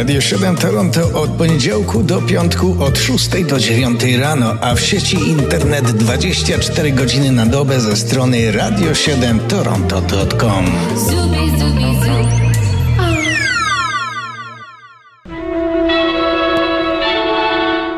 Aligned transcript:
Radio 0.00 0.20
7 0.20 0.56
Toronto 0.56 1.20
od 1.22 1.30
poniedziałku 1.30 2.02
do 2.02 2.22
piątku 2.22 2.84
od 2.84 2.98
6 2.98 3.44
do 3.44 3.58
9 3.58 4.02
rano, 4.20 4.54
a 4.60 4.74
w 4.74 4.80
sieci 4.80 5.28
internet 5.28 5.90
24 5.90 6.92
godziny 6.92 7.32
na 7.32 7.46
dobę 7.46 7.80
ze 7.80 7.96
strony 7.96 8.52
radio7toronto.com. 8.52 10.64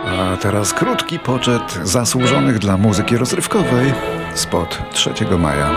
A 0.07 0.37
teraz 0.37 0.73
krótki 0.73 1.19
poczet 1.19 1.79
zasłużonych 1.85 2.59
dla 2.59 2.77
muzyki 2.77 3.17
rozrywkowej 3.17 3.93
spod 4.35 4.79
3 4.93 5.11
maja. 5.39 5.71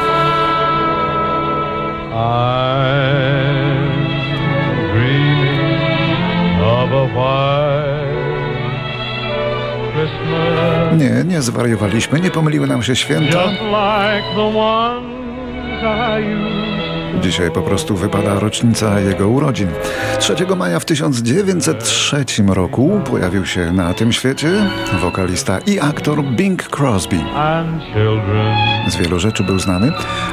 Nie, 10.98 11.24
nie 11.26 11.42
zwariowaliśmy, 11.42 12.20
nie 12.20 12.32
pomyliły 12.32 12.68
nam 12.68 12.84
się 12.84 12.96
święta. 12.96 13.40
Dzisiaj 17.26 17.52
po 17.52 17.62
prostu 17.62 17.96
wypada 17.96 18.40
rocznica 18.40 19.00
jego 19.00 19.30
urodzin. 19.30 19.68
3 20.20 20.36
maja 20.58 20.80
w 20.80 20.86
1903 20.86 22.26
roku 22.48 23.02
pojawił 23.12 23.46
się 23.46 23.72
na 23.72 23.94
tym 23.94 24.14
świecie 24.14 24.50
wokalista 25.02 25.60
i 25.60 25.80
aktor 25.80 26.24
Bing 26.24 26.64
Crosby. 26.64 27.20
Z 28.88 28.96
wielu 28.96 29.20
rzeczy 29.20 29.44
był 29.44 29.60
znany, 29.60 29.92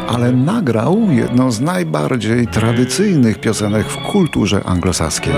ale 0.09 0.33
nagrał 0.33 0.98
jedną 1.10 1.50
z 1.50 1.60
najbardziej 1.60 2.47
tradycyjnych 2.47 3.41
piosenek 3.41 3.86
w 3.86 3.97
kulturze 3.97 4.61
anglosaskiej 4.64 5.34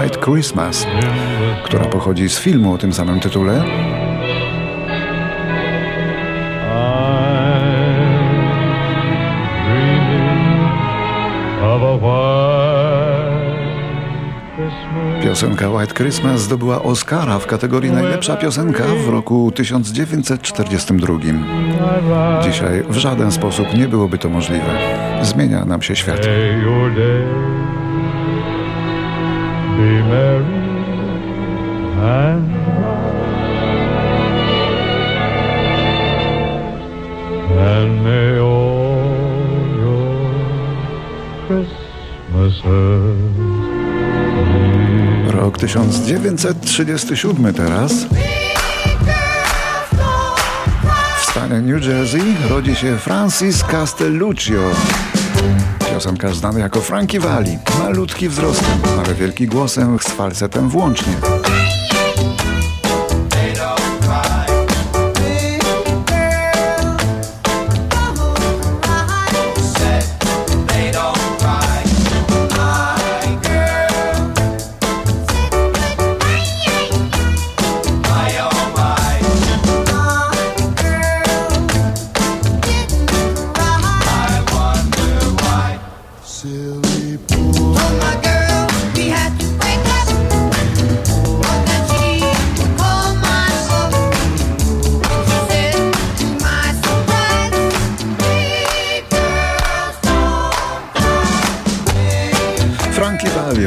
White 0.00 0.18
Christmas, 0.24 0.86
która 1.64 1.84
pochodzi 1.84 2.28
z 2.28 2.38
filmu 2.38 2.74
o 2.74 2.78
tym 2.78 2.92
samym 2.92 3.20
tytule. 3.20 3.64
Piosenka 15.28 15.70
White 15.70 15.94
Christmas 15.94 16.40
zdobyła 16.40 16.82
Oscara 16.82 17.38
w 17.38 17.46
kategorii 17.46 17.90
najlepsza 17.90 18.36
piosenka 18.36 18.84
w 18.84 19.08
roku 19.08 19.52
1942. 19.54 21.14
Dzisiaj 22.42 22.82
w 22.88 22.96
żaden 22.96 23.32
sposób 23.32 23.74
nie 23.74 23.88
byłoby 23.88 24.18
to 24.18 24.28
możliwe. 24.28 24.78
Zmienia 25.22 25.64
nam 25.64 25.82
się 25.82 25.96
świat. 25.96 26.26
Rok 45.38 45.58
1937 45.58 47.54
teraz. 47.54 47.92
W 51.20 51.30
stanie 51.30 51.60
New 51.60 51.84
Jersey 51.84 52.20
rodzi 52.48 52.76
się 52.76 52.98
Francis 52.98 53.64
Castelluccio. 53.64 54.60
Piosenkarz 55.90 56.36
znany 56.36 56.60
jako 56.60 56.80
Frankie 56.80 57.20
Valli. 57.20 57.58
Malutki 57.78 58.28
wzrostem, 58.28 58.78
ale 58.98 59.14
wielki 59.14 59.46
głosem 59.46 59.98
z 59.98 60.08
falsetem 60.08 60.68
włącznie. 60.68 61.12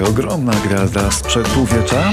Ogromna 0.10 0.54
gwiazda 0.66 1.12
sprzed 1.12 1.48
półwiecza, 1.48 2.04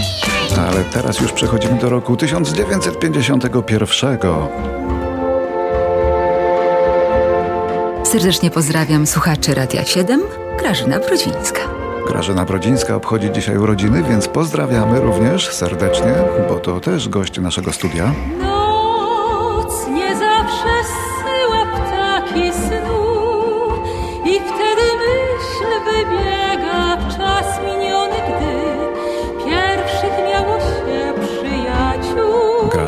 ale 0.68 0.84
teraz 0.84 1.20
już 1.20 1.32
przechodzimy 1.32 1.78
do 1.78 1.88
roku 1.88 2.16
1951. 2.16 4.20
Serdecznie 8.04 8.50
pozdrawiam 8.50 9.06
słuchaczy 9.06 9.54
Radia 9.54 9.84
7, 9.84 10.20
Grażyna 10.58 10.98
Brodzińska. 10.98 11.60
Grażyna 12.08 12.44
Brodzińska 12.44 12.96
obchodzi 12.96 13.32
dzisiaj 13.32 13.58
urodziny, 13.58 14.02
więc 14.02 14.28
pozdrawiamy 14.28 15.00
również 15.00 15.48
serdecznie, 15.48 16.14
bo 16.48 16.58
to 16.58 16.80
też 16.80 17.08
gość 17.08 17.40
naszego 17.40 17.72
studia. 17.72 18.12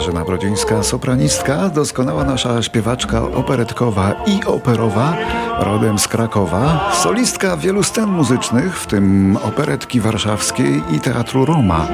Grażyna 0.01 0.25
Brodzińska, 0.25 0.83
sopranistka, 0.83 1.69
doskonała 1.69 2.25
nasza 2.25 2.63
śpiewaczka 2.63 3.23
operetkowa 3.23 4.13
i 4.27 4.45
operowa, 4.45 5.17
rodem 5.59 5.99
z 5.99 6.09
Krakowa, 6.09 6.91
solistka 6.95 7.57
wielu 7.57 7.83
scen 7.83 8.07
muzycznych, 8.07 8.79
w 8.79 8.87
tym 8.87 9.37
operetki 9.43 10.01
warszawskiej 10.01 10.83
i 10.91 11.01
teatru 11.01 11.45
Roma. 11.45 11.87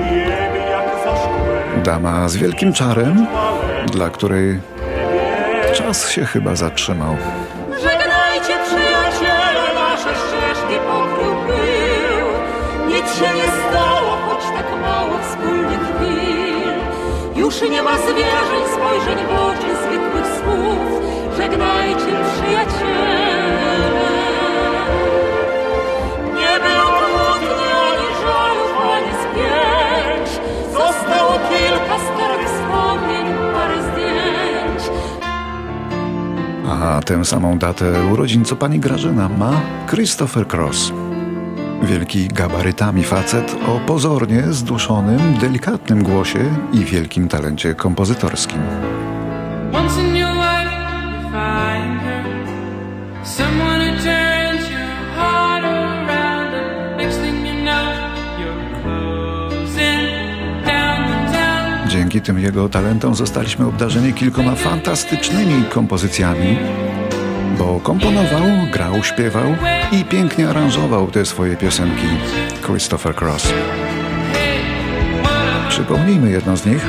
Dama 1.85 2.29
z 2.29 2.37
wielkim 2.37 2.73
czarem, 2.73 3.27
dla 3.93 4.11
której 4.11 4.61
czas 5.75 6.11
się 6.11 6.25
chyba 6.25 6.57
zatrzymał. 6.57 7.17
Już 17.61 17.71
nie 17.71 17.83
ma 17.83 17.99
zwierzeń, 17.99 18.63
spojrzeń 18.75 19.27
w 19.27 19.31
oczy, 19.31 19.77
zwykłych 19.83 20.27
słów. 20.27 21.03
Żegnajcie 21.37 22.13
przyjaciele. 22.33 23.79
Nie 26.35 26.61
było 26.61 26.99
kłótni, 27.01 27.67
ani 27.89 28.09
żalów, 28.23 28.73
ani 28.93 29.13
spięć. 29.23 30.41
Zostało 30.73 31.33
kilka 31.33 31.99
starych 32.15 32.49
wspomnień, 32.49 33.27
parę 33.55 33.83
zdjęć. 33.83 35.01
A 36.71 37.01
tę 37.03 37.25
samą 37.25 37.59
datę 37.59 38.05
urodzin 38.13 38.45
co 38.45 38.57
pani 38.57 38.81
Grażyna 38.81 39.29
ma 39.29 39.61
Christopher 39.91 40.47
Cross. 40.47 40.93
Wielki 41.83 42.29
gabarytami 42.29 43.05
facet 43.05 43.57
o 43.67 43.81
pozornie 43.87 44.43
zduszonym, 44.43 45.35
delikatnym 45.41 46.03
głosie 46.03 46.39
i 46.73 46.85
wielkim 46.85 47.29
talencie 47.29 47.75
kompozytorskim. 47.75 48.61
Dzięki 61.89 62.21
tym 62.21 62.39
jego 62.39 62.69
talentom 62.69 63.15
zostaliśmy 63.15 63.67
obdarzeni 63.67 64.13
kilkoma 64.13 64.55
fantastycznymi 64.55 65.65
kompozycjami, 65.65 66.59
bo 67.59 67.81
komponował, 67.81 68.43
grał, 68.73 69.05
śpiewał 69.05 69.55
i 69.93 70.05
pięknie 70.05 70.49
aranżował 70.49 71.11
te 71.11 71.27
swoje 71.27 71.57
piosenki 71.57 72.07
Christopher 72.67 73.15
Cross. 73.15 73.53
Przypomnijmy 75.69 76.31
jedną 76.31 76.57
z 76.57 76.67
nich. 76.67 76.87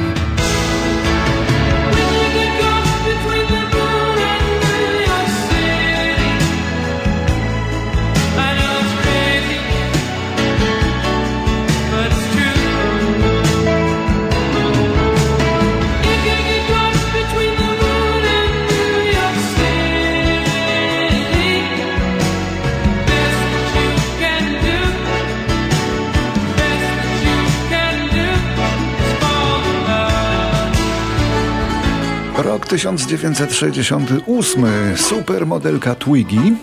1968 32.77 34.65
supermodelka 34.95 35.95
Twiggy, 35.95 36.55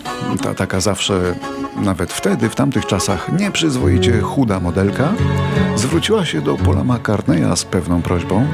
ta 0.43 0.53
taka 0.53 0.79
zawsze, 0.79 1.35
nawet 1.75 2.13
wtedy, 2.13 2.49
w 2.49 2.55
tamtych 2.55 2.85
czasach 2.85 3.31
nieprzyzwoicie 3.39 4.21
chuda 4.21 4.59
modelka, 4.59 5.13
zwróciła 5.75 6.25
się 6.25 6.41
do 6.41 6.55
Paula 6.55 6.83
McCartneya 6.83 7.55
z 7.55 7.65
pewną 7.65 8.01
prośbą. 8.01 8.47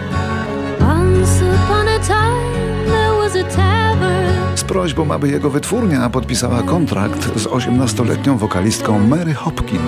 Z 4.55 4.63
prośbą, 4.63 5.11
aby 5.11 5.29
jego 5.29 5.49
wytwórnia 5.49 6.09
podpisała 6.09 6.63
kontrakt 6.63 7.39
z 7.39 7.45
18-letnią 7.47 8.37
wokalistką 8.37 9.07
Mary 9.07 9.33
Hopkin, 9.33 9.81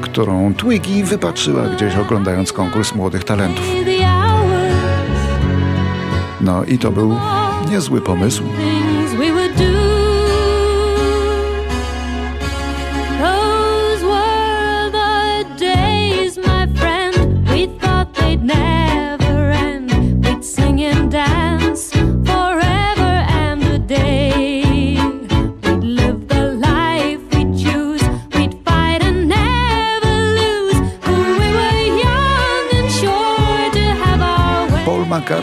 którą 0.00 0.54
Twiggy 0.54 1.04
wypatrzyła 1.04 1.62
gdzieś 1.62 1.96
oglądając 1.96 2.52
konkurs 2.52 2.94
młodych 2.94 3.24
talentów. 3.24 3.64
No 6.40 6.64
i 6.64 6.78
to 6.78 6.90
był 6.90 7.16
niezły 7.70 8.00
pomysł. 8.00 8.42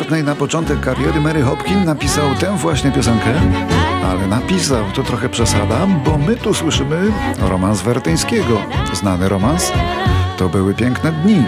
McCartney 0.05 0.23
na 0.23 0.35
początek 0.35 0.79
kariery 0.79 1.21
Mary 1.21 1.41
Hopkin 1.41 1.85
napisał 1.85 2.35
tę 2.39 2.57
właśnie 2.57 2.91
piosenkę, 2.91 3.33
ale 4.05 4.27
napisał 4.27 4.83
to 4.95 5.03
trochę 5.03 5.29
przesada, 5.29 5.87
bo 6.05 6.17
my 6.17 6.35
tu 6.35 6.53
słyszymy 6.53 7.11
romans 7.39 7.81
Wertyńskiego. 7.81 8.61
Znany 8.93 9.29
romans? 9.29 9.71
To 10.37 10.49
były 10.49 10.73
piękne 10.73 11.11
dni. 11.11 11.43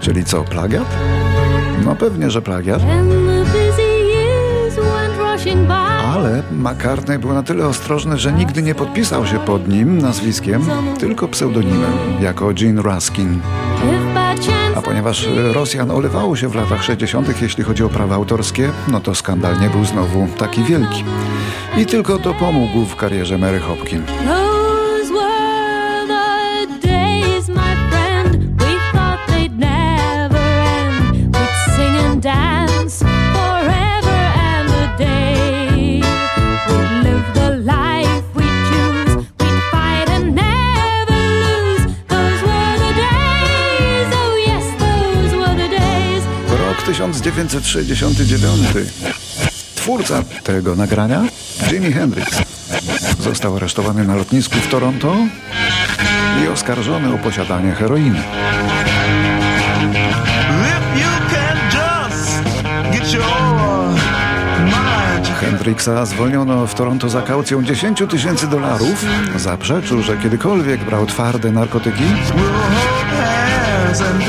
Czyli 0.00 0.24
co, 0.24 0.44
plagiat? 0.44 0.86
No 1.84 1.96
pewnie, 1.96 2.30
że 2.30 2.42
plagiat. 2.42 2.82
Ale 6.14 6.42
McCartney 6.52 7.18
był 7.18 7.32
na 7.32 7.42
tyle 7.42 7.66
ostrożny, 7.66 8.18
że 8.18 8.32
nigdy 8.32 8.62
nie 8.62 8.74
podpisał 8.74 9.26
się 9.26 9.38
pod 9.38 9.68
nim 9.68 9.98
nazwiskiem, 9.98 10.62
tylko 10.98 11.28
pseudonimem, 11.28 11.92
jako 12.20 12.52
Gene 12.54 12.82
Ruskin. 12.82 13.40
A 14.80 14.82
ponieważ 14.82 15.28
Rosjan 15.52 15.90
olewało 15.90 16.36
się 16.36 16.48
w 16.48 16.54
latach 16.54 16.84
60., 16.84 17.42
jeśli 17.42 17.64
chodzi 17.64 17.84
o 17.84 17.88
prawa 17.88 18.14
autorskie, 18.14 18.70
no 18.88 19.00
to 19.00 19.14
skandal 19.14 19.60
nie 19.60 19.70
był 19.70 19.84
znowu 19.84 20.28
taki 20.38 20.64
wielki. 20.64 21.04
I 21.76 21.86
tylko 21.86 22.18
dopomógł 22.18 22.84
w 22.84 22.96
karierze 22.96 23.38
Mary 23.38 23.60
Hopkin. 23.60 24.02
1969. 47.30 48.60
Twórca 49.74 50.22
tego 50.42 50.76
nagrania, 50.76 51.22
Jimi 51.70 51.92
Hendrix, 51.92 52.38
został 53.20 53.56
aresztowany 53.56 54.04
na 54.04 54.16
lotnisku 54.16 54.56
w 54.56 54.68
Toronto 54.68 55.16
i 56.44 56.48
oskarżony 56.48 57.14
o 57.14 57.18
posiadanie 57.18 57.72
heroiny. 57.72 58.22
Hendrixa 65.40 66.06
zwolniono 66.06 66.66
w 66.66 66.74
Toronto 66.74 67.08
za 67.08 67.22
kaucją 67.22 67.62
10 67.62 68.02
tysięcy 68.10 68.46
dolarów. 68.46 69.04
Zaprzeczył, 69.36 70.02
że 70.02 70.16
kiedykolwiek 70.16 70.84
brał 70.84 71.06
twarde 71.06 71.52
narkotyki. 71.52 72.04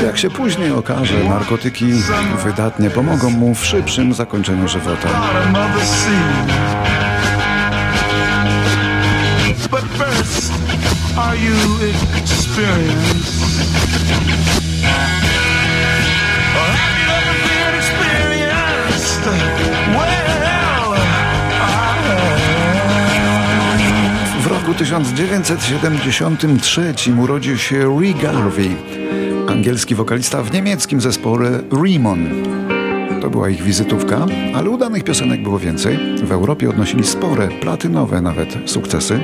Jak 0.04 0.18
się 0.18 0.30
później 0.30 0.72
okaże, 0.72 1.24
narkotyki 1.24 1.92
wydatnie 2.44 2.90
pomogą 2.90 3.30
mu 3.30 3.54
w 3.54 3.66
szybszym 3.66 4.14
zakończeniu 4.14 4.68
żywota. 4.68 5.08
Are 11.16 11.36
you 11.36 11.52
W 24.40 24.46
roku 24.46 24.74
1973 24.74 26.94
urodził 27.22 27.58
się 27.58 28.00
Lee 28.00 28.14
Garvey, 28.14 28.76
angielski 29.62 29.94
wokalista 29.94 30.42
w 30.42 30.52
niemieckim 30.52 31.00
zespole 31.00 31.50
Remon. 31.82 32.28
To 33.20 33.30
była 33.30 33.48
ich 33.48 33.62
wizytówka, 33.62 34.26
ale 34.54 34.70
udanych 34.70 35.04
piosenek 35.04 35.42
było 35.42 35.58
więcej. 35.58 35.98
W 36.24 36.32
Europie 36.32 36.70
odnosili 36.70 37.04
spore, 37.04 37.48
platynowe 37.48 38.20
nawet 38.20 38.56
sukcesy. 38.66 39.20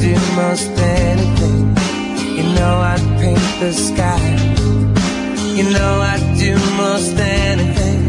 Do 0.00 0.14
most 0.36 0.70
anything. 0.78 1.76
You 2.36 2.42
know 2.54 2.76
I'd 2.92 3.04
paint 3.20 3.60
the 3.60 3.72
sky. 3.72 4.56
You 5.56 5.62
know 5.70 6.00
I'd 6.02 6.36
do 6.36 6.52
most 6.76 7.16
anything. 7.18 8.02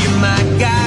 You're 0.00 0.20
my 0.22 0.40
guiding 0.58 0.85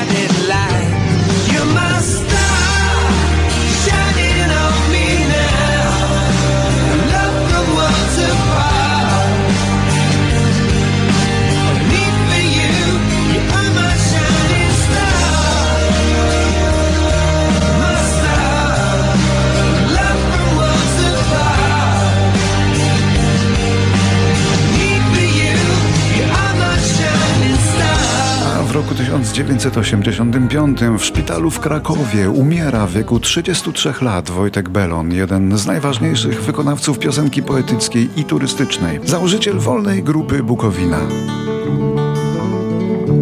1985 29.44 30.80
w 31.00 31.06
szpitalu 31.06 31.50
w 31.50 31.60
Krakowie 31.60 32.30
umiera 32.30 32.88
w 32.88 32.92
wieku 32.92 33.20
33 33.20 33.94
lat 34.02 34.30
Wojtek 34.30 34.70
Belon, 34.70 35.12
jeden 35.12 35.58
z 35.58 35.66
najważniejszych 35.66 36.44
wykonawców 36.44 37.00
piosenki 37.00 37.44
poetyckiej 37.44 38.10
i 38.16 38.24
turystycznej, 38.24 39.00
założyciel 39.04 39.60
wolnej 39.60 40.04
grupy 40.04 40.44
Bukowina. 40.44 41.00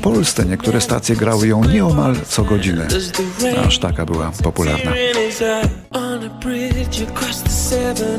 W 0.00 0.02
Polsce 0.02 0.46
niektóre 0.46 0.80
stacje 0.80 1.16
grały 1.16 1.48
ją 1.48 1.64
nieomal 1.64 2.16
co 2.28 2.44
godzinę. 2.44 2.88
Aż 3.66 3.78
taka 3.78 4.06
była 4.06 4.32
popularna. 4.42 4.92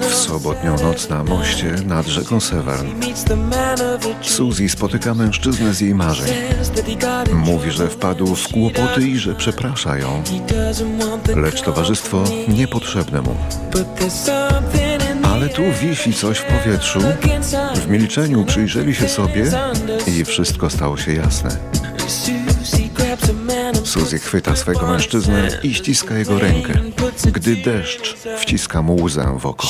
W 0.10 0.14
sobotnią 0.14 0.76
noc 0.84 1.10
na 1.10 1.24
moście 1.24 1.76
nad 1.86 2.08
rzeką 2.08 2.40
Severn. 2.40 2.88
Suzy 4.22 4.70
spotyka 4.70 5.14
mężczyznę 5.14 5.74
z 5.74 5.82
jej 5.82 5.96
marzeń. 5.96 6.34
Mówi, 7.34 7.72
że 7.72 7.88
wpadł 7.88 8.36
w 8.36 8.48
kłopoty 8.48 9.02
i 9.08 9.18
że 9.18 9.36
przeprasza 9.36 9.98
ją. 9.98 10.24
Lecz 11.36 11.62
towarzystwo 11.62 12.24
niepotrzebne 12.48 13.22
mu. 13.22 13.36
Ale 15.42 15.50
tu 15.50 15.64
wisi 15.82 16.14
coś 16.14 16.38
w 16.38 16.44
powietrzu. 16.44 17.00
W 17.76 17.88
milczeniu 17.88 18.46
przyjrzeli 18.46 18.96
się 18.96 19.10
sobie 19.10 19.52
i 20.08 20.26
wszystko 20.26 20.70
stało 20.70 20.98
się 20.98 21.14
jasne. 21.14 21.58
Suzy 23.84 24.20
chwyta 24.20 24.56
swego 24.56 24.88
mężczyznę 24.88 25.50
i 25.64 25.74
ściska 25.74 26.18
jego 26.18 26.40
rękę, 26.40 26.74
gdy 27.32 27.56
deszcz 27.56 28.16
wciska 28.38 28.82
mu 28.82 29.04
łzę 29.04 29.38
w 29.40 29.46
oko. 29.46 29.68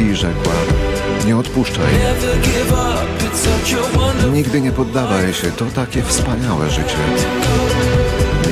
I 0.00 0.14
rzekła, 0.16 0.52
nie 1.26 1.36
odpuszczaj, 1.36 1.94
nigdy 4.32 4.60
nie 4.60 4.72
poddawaj 4.72 5.34
się, 5.34 5.50
to 5.50 5.64
takie 5.64 6.02
wspaniałe 6.02 6.70
życie. 6.70 6.96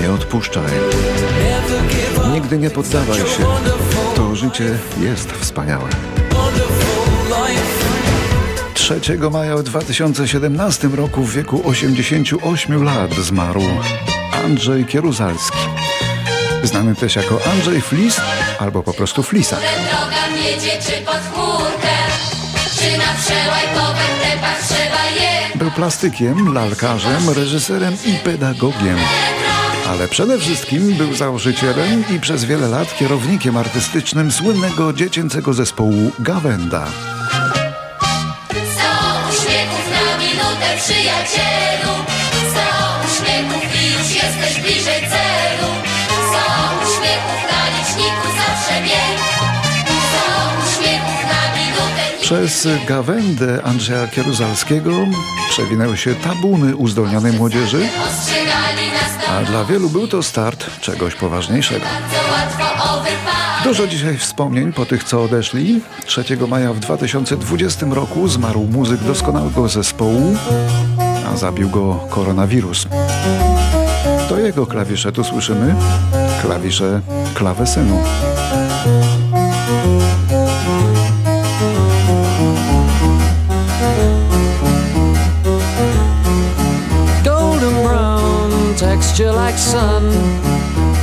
Nie 0.02 0.12
odpuszczaj, 0.12 0.70
nigdy 2.32 2.58
nie 2.58 2.70
poddawaj 2.70 3.18
się, 3.18 3.44
to 4.14 4.36
życie 4.36 4.78
jest 5.00 5.32
wspaniałe. 5.32 5.88
Wonderful 6.32 7.28
life. 7.28 7.86
3 8.74 9.00
maja 9.30 9.56
w 9.56 9.62
2017 9.62 10.88
roku 10.88 11.22
w 11.22 11.32
wieku 11.32 11.62
88 11.64 12.84
lat 12.84 13.14
zmarł 13.14 13.62
Andrzej 14.44 14.84
Kieruzalski. 14.84 15.58
Znany 16.62 16.94
też 16.94 17.16
jako 17.16 17.38
Andrzej 17.52 17.80
Flis 17.80 18.20
albo 18.58 18.82
po 18.82 18.92
prostu 18.92 19.22
Flisa. 19.22 19.56
droga 19.56 20.36
miedzie 20.36 20.78
czy 20.82 21.04
pod 21.04 21.20
chmurkę 21.32 21.96
Czy 22.78 22.98
na 22.98 23.14
przełaj 23.22 23.64
po 23.74 23.86
wertepach 23.86 24.62
trzeba 24.68 25.04
je 25.20 25.58
Był 25.58 25.70
plastykiem, 25.70 26.54
lalkarzem, 26.54 27.30
reżyserem 27.30 27.96
i 28.06 28.12
pedagogiem. 28.24 28.98
Ale 29.90 30.08
przede 30.08 30.38
wszystkim 30.38 30.94
był 30.94 31.14
założycielem 31.14 32.04
i 32.16 32.20
przez 32.20 32.44
wiele 32.44 32.68
lat 32.68 32.98
kierownikiem 32.98 33.56
artystycznym 33.56 34.32
słynnego 34.32 34.92
dziecięcego 34.92 35.54
zespołu 35.54 36.12
Gawenda. 36.18 36.86
Sto 38.50 38.90
uśmiechów 39.30 39.84
na 39.90 40.18
minutę 40.18 40.76
przyjacielu. 40.76 41.92
Sto 42.50 42.68
uśmiechów 43.06 43.62
i 43.82 43.86
już 43.86 44.14
jesteś 44.14 44.62
bliżej 44.62 45.00
celu. 45.00 45.70
Sto 46.08 46.44
uśmiechów 46.82 47.40
na 47.52 47.78
liczniku 47.78 48.28
zawsze 48.36 48.80
Przez 52.20 52.68
Gawędę 52.86 53.62
Andrzeja 53.64 54.08
Kieruzalskiego 54.08 54.90
przewinęły 55.50 55.96
się 55.96 56.14
tabuny 56.14 56.76
uzdolnionej 56.76 57.32
młodzieży, 57.32 57.88
a 59.36 59.42
dla 59.42 59.64
wielu 59.64 59.90
był 59.90 60.08
to 60.08 60.22
start 60.22 60.80
czegoś 60.80 61.14
poważniejszego. 61.14 61.86
Dużo 63.64 63.86
dzisiaj 63.86 64.18
wspomnień 64.18 64.72
po 64.72 64.86
tych, 64.86 65.04
co 65.04 65.22
odeszli. 65.22 65.80
3 66.06 66.24
maja 66.48 66.72
w 66.72 66.78
2020 66.78 67.86
roku 67.90 68.28
zmarł 68.28 68.60
muzyk 68.60 69.00
doskonałego 69.00 69.68
zespołu, 69.68 70.36
a 71.32 71.36
zabił 71.36 71.70
go 71.70 71.94
koronawirus. 72.10 72.86
To 74.28 74.38
jego 74.38 74.66
klawisze 74.66 75.12
tu 75.12 75.24
słyszymy, 75.24 75.74
klawisze 76.42 77.00
klawesynu. 77.34 78.02
Like 89.32 89.58
sun 89.58 90.04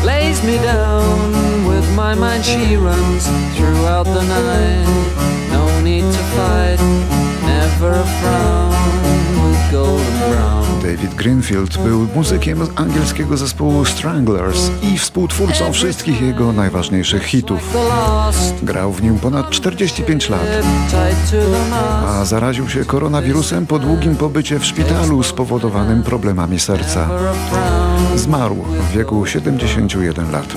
lays 0.06 0.44
me 0.44 0.58
down 0.58 1.32
with 1.68 1.88
my 1.96 2.16
mind 2.16 2.46
she 2.46 2.78
runs 2.78 3.28
throughout 3.56 4.06
the 4.06 4.24
night 4.24 4.88
no 5.52 5.82
need 5.82 6.02
to 6.02 6.24
fight 6.36 6.80
never 7.46 7.92
a 7.92 8.06
frown 8.20 8.72
with 9.44 9.72
golden 9.72 10.32
brown 10.32 10.64
David 10.84 11.14
Greenfield 11.16 11.78
był 11.78 12.08
muzykiem 12.16 12.68
angielskiego 12.76 13.38
zespołu 13.38 13.86
Stranglers 13.86 14.72
i 14.82 14.98
współtwórcą 14.98 15.74
wszystkich 15.74 16.22
jego 16.22 16.54
najważniejszych 16.54 17.24
hitów. 17.24 17.78
Grał 18.64 18.92
w 18.92 19.04
nim 19.04 19.20
ponad 19.20 19.50
45 19.50 20.30
lat. 20.30 20.48
a 22.08 22.26
zaraził 22.26 22.70
się 22.70 22.86
koronawirusem 22.86 23.66
po 23.66 23.80
długim 23.80 24.16
pobycie 24.16 24.60
w 24.60 24.66
szpitalu 24.66 25.24
spowodowanym 25.24 26.04
problemami 26.04 26.60
serca. 26.60 27.10
Zmarł 28.16 28.56
w 28.56 28.92
wieku 28.92 29.26
71 29.26 30.32
lat. 30.32 30.54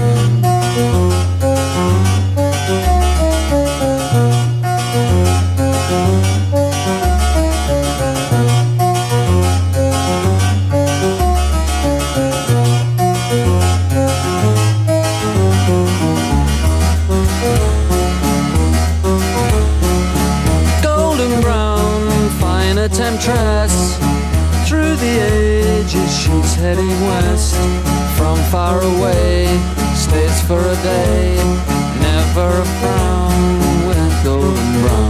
away, 28.94 29.46
stays 29.94 30.40
for 30.46 30.60
a 30.60 30.76
day, 30.82 31.36
never 32.00 32.48
a 32.62 32.66
frown 32.78 33.86
with 33.86 34.24
golden 34.24 34.82
brown. 34.82 35.05